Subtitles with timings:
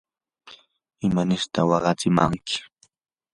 [1.07, 2.57] ¿imanirta waqachimanki?